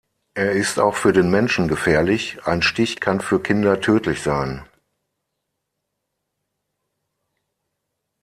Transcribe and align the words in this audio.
Er 0.33 0.53
ist 0.53 0.79
auch 0.79 0.95
für 0.95 1.13
den 1.13 1.29
Menschen 1.29 1.67
gefährlich, 1.67 2.39
ein 2.47 2.63
Stich 2.63 2.99
kann 2.99 3.21
für 3.21 3.39
Kinder 3.39 3.81
tödlich 3.81 4.23
sein. 4.23 4.65